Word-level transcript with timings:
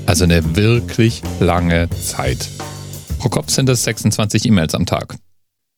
Also 0.08 0.24
eine 0.24 0.56
wirklich 0.56 1.22
lange 1.42 1.90
Zeit. 1.90 2.48
Pro 3.20 3.28
Kopf 3.28 3.52
sind 3.52 3.68
es 3.68 3.84
26 3.84 4.46
E-Mails 4.46 4.74
am 4.74 4.86
Tag. 4.86 5.18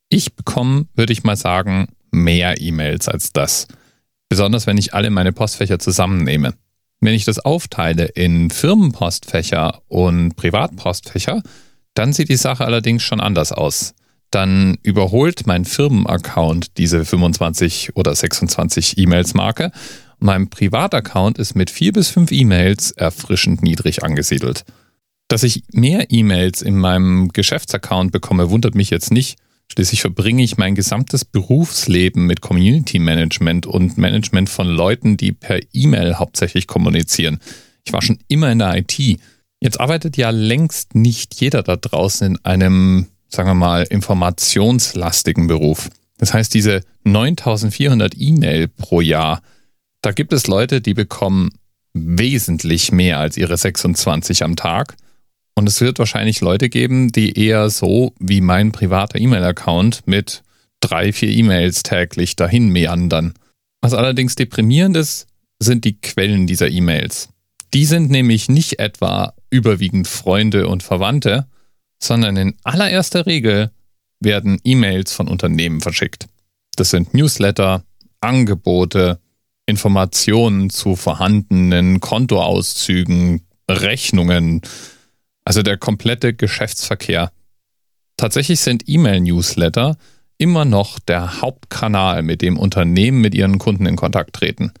Ich 0.08 0.34
bekomme, 0.34 0.86
würde 0.94 1.12
ich 1.12 1.24
mal 1.24 1.36
sagen, 1.36 1.88
mehr 2.12 2.60
E-Mails 2.60 3.08
als 3.08 3.32
das. 3.32 3.66
Besonders 4.28 4.68
wenn 4.68 4.78
ich 4.78 4.94
alle 4.94 5.10
meine 5.10 5.32
Postfächer 5.32 5.80
zusammennehme. 5.80 6.54
Wenn 7.00 7.14
ich 7.14 7.24
das 7.24 7.40
aufteile 7.40 8.04
in 8.04 8.50
Firmenpostfächer 8.50 9.82
und 9.88 10.36
Privatpostfächer, 10.36 11.42
dann 11.94 12.12
sieht 12.12 12.28
die 12.28 12.36
Sache 12.36 12.64
allerdings 12.64 13.02
schon 13.02 13.20
anders 13.20 13.50
aus. 13.50 13.94
Dann 14.30 14.78
überholt 14.82 15.46
mein 15.46 15.64
Firmenaccount 15.64 16.78
diese 16.78 17.04
25 17.04 17.96
oder 17.96 18.14
26 18.14 18.98
E-Mails-Marke 18.98 19.72
mein 20.20 20.50
Privataccount 20.50 21.38
ist 21.38 21.54
mit 21.54 21.70
vier 21.70 21.92
bis 21.92 22.10
fünf 22.10 22.30
E-Mails 22.30 22.90
erfrischend 22.92 23.62
niedrig 23.62 24.04
angesiedelt. 24.04 24.64
Dass 25.28 25.42
ich 25.42 25.64
mehr 25.72 26.10
E-Mails 26.10 26.60
in 26.60 26.76
meinem 26.76 27.28
Geschäftsaccount 27.28 28.12
bekomme, 28.12 28.50
wundert 28.50 28.74
mich 28.74 28.90
jetzt 28.90 29.10
nicht. 29.10 29.38
Schließlich 29.72 30.02
verbringe 30.02 30.42
ich 30.42 30.58
mein 30.58 30.74
gesamtes 30.74 31.24
Berufsleben 31.24 32.26
mit 32.26 32.42
Community 32.42 32.98
Management 32.98 33.66
und 33.66 33.96
Management 33.96 34.50
von 34.50 34.66
Leuten, 34.66 35.16
die 35.16 35.32
per 35.32 35.60
E-Mail 35.72 36.18
hauptsächlich 36.18 36.66
kommunizieren. 36.66 37.38
Ich 37.86 37.92
war 37.92 38.02
schon 38.02 38.18
immer 38.28 38.52
in 38.52 38.58
der 38.58 38.76
IT. 38.76 38.98
Jetzt 39.60 39.80
arbeitet 39.80 40.16
ja 40.16 40.30
längst 40.30 40.94
nicht 40.94 41.40
jeder 41.40 41.62
da 41.62 41.76
draußen 41.76 42.26
in 42.26 42.44
einem, 42.44 43.06
sagen 43.30 43.48
wir 43.48 43.54
mal, 43.54 43.84
informationslastigen 43.84 45.46
Beruf. 45.46 45.88
Das 46.18 46.34
heißt, 46.34 46.52
diese 46.52 46.82
9400 47.04 48.14
E-Mail 48.16 48.68
pro 48.68 49.00
Jahr, 49.00 49.42
da 50.02 50.12
gibt 50.12 50.32
es 50.32 50.46
Leute, 50.46 50.80
die 50.80 50.94
bekommen 50.94 51.50
wesentlich 51.94 52.92
mehr 52.92 53.18
als 53.18 53.36
ihre 53.36 53.56
26 53.56 54.44
am 54.44 54.56
Tag. 54.56 54.96
Und 55.54 55.68
es 55.68 55.80
wird 55.80 55.98
wahrscheinlich 55.98 56.40
Leute 56.40 56.68
geben, 56.68 57.12
die 57.12 57.38
eher 57.38 57.70
so 57.70 58.12
wie 58.18 58.40
mein 58.40 58.72
privater 58.72 59.18
E-Mail-Account 59.18 60.06
mit 60.06 60.42
drei, 60.80 61.12
vier 61.12 61.30
E-Mails 61.30 61.82
täglich 61.82 62.36
dahin 62.36 62.68
meandern. 62.70 63.34
Was 63.80 63.94
allerdings 63.94 64.34
deprimierend 64.34 64.96
ist, 64.96 65.26
sind 65.58 65.84
die 65.84 66.00
Quellen 66.00 66.46
dieser 66.46 66.68
E-Mails. 66.68 67.28
Die 67.74 67.84
sind 67.84 68.10
nämlich 68.10 68.48
nicht 68.48 68.78
etwa 68.78 69.34
überwiegend 69.50 70.08
Freunde 70.08 70.66
und 70.66 70.82
Verwandte, 70.82 71.46
sondern 72.02 72.36
in 72.36 72.56
allererster 72.64 73.26
Regel 73.26 73.70
werden 74.20 74.58
E-Mails 74.64 75.12
von 75.12 75.28
Unternehmen 75.28 75.80
verschickt. 75.80 76.26
Das 76.76 76.90
sind 76.90 77.14
Newsletter, 77.14 77.84
Angebote, 78.20 79.20
Informationen 79.66 80.70
zu 80.70 80.96
vorhandenen 80.96 82.00
Kontoauszügen, 82.00 83.42
Rechnungen, 83.70 84.62
also 85.44 85.62
der 85.62 85.78
komplette 85.78 86.34
Geschäftsverkehr. 86.34 87.32
Tatsächlich 88.16 88.60
sind 88.60 88.84
E-Mail-Newsletter 88.86 89.96
immer 90.38 90.64
noch 90.64 90.98
der 90.98 91.40
Hauptkanal, 91.40 92.22
mit 92.22 92.42
dem 92.42 92.58
Unternehmen 92.58 93.20
mit 93.20 93.34
ihren 93.34 93.58
Kunden 93.58 93.86
in 93.86 93.96
Kontakt 93.96 94.34
treten. 94.34 94.72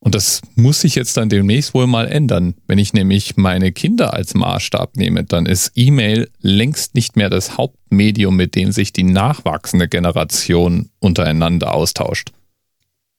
Und 0.00 0.14
das 0.14 0.40
muss 0.54 0.80
sich 0.80 0.94
jetzt 0.94 1.16
dann 1.16 1.28
demnächst 1.28 1.74
wohl 1.74 1.86
mal 1.86 2.06
ändern. 2.06 2.54
Wenn 2.66 2.78
ich 2.78 2.92
nämlich 2.92 3.36
meine 3.36 3.72
Kinder 3.72 4.14
als 4.14 4.34
Maßstab 4.34 4.96
nehme, 4.96 5.24
dann 5.24 5.46
ist 5.46 5.72
E-Mail 5.74 6.30
längst 6.40 6.94
nicht 6.94 7.16
mehr 7.16 7.30
das 7.30 7.58
Hauptmedium, 7.58 8.36
mit 8.36 8.54
dem 8.54 8.70
sich 8.70 8.92
die 8.92 9.02
nachwachsende 9.02 9.88
Generation 9.88 10.90
untereinander 11.00 11.74
austauscht. 11.74 12.30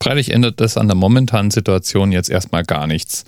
Freilich 0.02 0.32
ändert 0.32 0.62
das 0.62 0.78
an 0.78 0.88
der 0.88 0.96
momentanen 0.96 1.52
Situation 1.52 2.14
jetzt 2.14 2.30
erstmal 2.30 2.64
gar 2.64 2.88
nichts. 2.88 3.26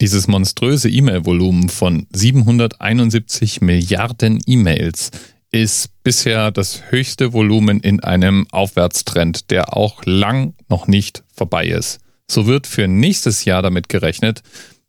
Dieses 0.00 0.26
monströse 0.26 0.90
E-Mail-Volumen 0.90 1.68
von 1.68 2.06
771 2.12 3.60
Milliarden 3.60 4.40
E-Mails 4.46 5.10
ist 5.52 6.02
bisher 6.02 6.50
das 6.50 6.90
höchste 6.90 7.32
Volumen 7.32 7.80
in 7.80 8.00
einem 8.00 8.46
Aufwärtstrend, 8.50 9.50
der 9.50 9.76
auch 9.76 10.02
lang 10.04 10.54
noch 10.68 10.88
nicht 10.88 11.22
vorbei 11.32 11.66
ist. 11.66 12.00
So 12.30 12.46
wird 12.46 12.68
für 12.68 12.86
nächstes 12.86 13.44
Jahr 13.44 13.60
damit 13.60 13.88
gerechnet, 13.88 14.44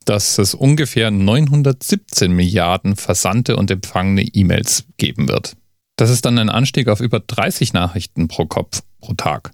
dass 0.06 0.38
es 0.38 0.53
ungefähr 0.53 1.09
917 1.09 2.31
Milliarden 2.31 2.96
versandte 2.96 3.57
und 3.57 3.72
empfangene 3.72 4.22
E-Mails 4.22 4.85
geben 4.97 5.28
wird. 5.28 5.56
Das 5.96 6.12
ist 6.12 6.25
dann 6.25 6.38
ein 6.38 6.50
Anstieg 6.50 6.88
auf 6.88 7.00
über 7.00 7.19
30 7.19 7.74
Nachrichten 7.74 8.28
pro 8.28 8.46
Kopf 8.46 8.84
pro 9.00 9.13
Tag. 9.13 9.53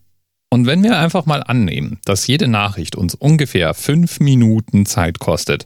Und 0.49 0.65
wenn 0.65 0.83
wir 0.83 0.99
einfach 0.99 1.25
mal 1.25 1.41
annehmen, 1.41 1.99
dass 2.03 2.27
jede 2.27 2.49
Nachricht 2.49 2.97
uns 2.97 3.15
ungefähr 3.15 3.73
fünf 3.73 4.19
Minuten 4.19 4.85
Zeit 4.85 5.19
kostet, 5.19 5.65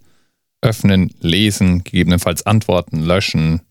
öffnen, 0.62 1.12
lesen, 1.22 1.84
gegebenenfalls 1.84 2.46
antworten, 2.46 3.02
löschen, 3.02 3.62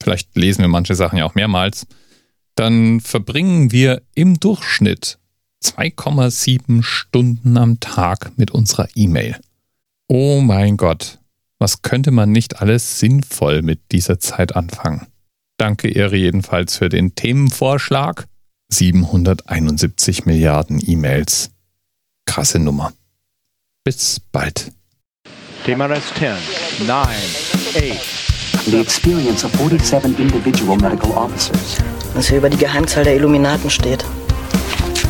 vielleicht 0.00 0.36
lesen 0.36 0.62
wir 0.62 0.68
manche 0.68 0.94
Sachen 0.94 1.18
ja 1.18 1.24
auch 1.24 1.34
mehrmals, 1.34 1.88
dann 2.54 3.00
verbringen 3.00 3.72
wir 3.72 4.02
im 4.14 4.38
Durchschnitt 4.38 5.18
2,7 5.66 6.82
Stunden 6.82 7.56
am 7.56 7.80
Tag 7.80 8.32
mit 8.36 8.50
unserer 8.52 8.88
E-Mail. 8.94 9.36
Oh 10.08 10.40
mein 10.40 10.76
Gott, 10.76 11.18
was 11.58 11.82
könnte 11.82 12.12
man 12.12 12.30
nicht 12.30 12.60
alles 12.60 13.00
sinnvoll 13.00 13.62
mit 13.62 13.80
dieser 13.90 14.20
Zeit 14.20 14.54
anfangen? 14.54 15.08
Danke, 15.58 15.88
Ehre, 15.88 16.16
jedenfalls 16.16 16.76
für 16.76 16.88
den 16.88 17.14
Themenvorschlag. 17.14 18.26
771 18.68 20.26
Milliarden 20.26 20.80
E-Mails. 20.84 21.50
Krasse 22.26 22.58
Nummer. 22.58 22.92
Bis 23.84 24.20
bald. 24.20 24.72
TMRS 25.64 26.02
10, 26.18 26.86
9, 26.86 27.06
8. 27.74 28.26
The 28.66 28.80
experience 28.80 29.44
of 29.44 29.52
47 29.52 30.18
individual 30.18 30.76
medical 30.76 31.12
officers. 31.12 31.78
Was 32.14 32.28
hier 32.28 32.38
über 32.38 32.50
die 32.50 32.56
Geheimzahl 32.56 33.04
der 33.04 33.16
Illuminaten 33.16 33.70
steht. 33.70 34.04